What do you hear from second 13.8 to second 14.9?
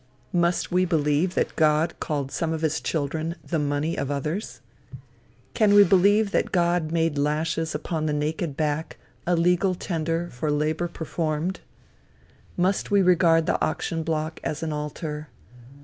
block as an